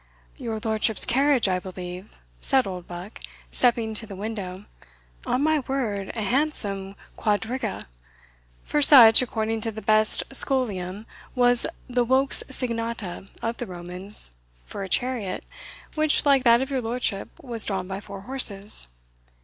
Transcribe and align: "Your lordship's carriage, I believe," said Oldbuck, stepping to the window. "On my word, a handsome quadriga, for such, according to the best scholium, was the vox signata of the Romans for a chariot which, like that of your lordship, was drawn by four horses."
"Your 0.35 0.59
lordship's 0.65 1.05
carriage, 1.05 1.47
I 1.47 1.59
believe," 1.59 2.09
said 2.41 2.65
Oldbuck, 2.65 3.19
stepping 3.51 3.93
to 3.93 4.07
the 4.07 4.15
window. 4.15 4.65
"On 5.27 5.43
my 5.43 5.59
word, 5.59 6.11
a 6.15 6.23
handsome 6.23 6.95
quadriga, 7.15 7.85
for 8.63 8.81
such, 8.81 9.21
according 9.21 9.61
to 9.61 9.71
the 9.71 9.79
best 9.79 10.23
scholium, 10.31 11.05
was 11.35 11.67
the 11.87 12.03
vox 12.03 12.41
signata 12.49 13.29
of 13.43 13.57
the 13.57 13.67
Romans 13.67 14.31
for 14.65 14.81
a 14.81 14.89
chariot 14.89 15.43
which, 15.93 16.25
like 16.25 16.43
that 16.45 16.61
of 16.61 16.71
your 16.71 16.81
lordship, 16.81 17.29
was 17.39 17.63
drawn 17.65 17.87
by 17.87 17.99
four 17.99 18.21
horses." 18.21 18.87